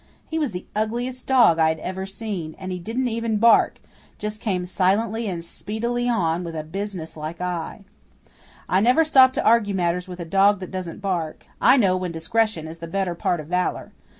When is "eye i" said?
7.39-8.79